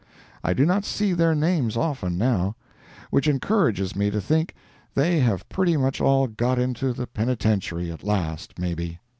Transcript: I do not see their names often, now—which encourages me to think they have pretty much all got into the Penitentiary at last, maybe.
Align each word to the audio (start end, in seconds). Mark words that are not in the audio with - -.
I 0.43 0.53
do 0.55 0.65
not 0.65 0.83
see 0.83 1.13
their 1.13 1.35
names 1.35 1.77
often, 1.77 2.17
now—which 2.17 3.27
encourages 3.27 3.95
me 3.95 4.09
to 4.09 4.19
think 4.19 4.55
they 4.95 5.19
have 5.19 5.47
pretty 5.47 5.77
much 5.77 6.01
all 6.01 6.25
got 6.25 6.57
into 6.57 6.91
the 6.91 7.05
Penitentiary 7.05 7.91
at 7.91 8.03
last, 8.03 8.57
maybe. 8.57 8.97